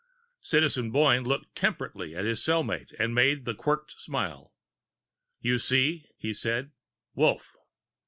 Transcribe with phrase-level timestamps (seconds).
[0.41, 4.51] Citizen Boyne looked temperately at his cellmate and made the Quirked Smile.
[5.41, 6.71] "You see?" he said.
[7.13, 7.55] "Wolf."